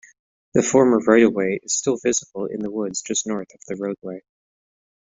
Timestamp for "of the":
3.53-3.75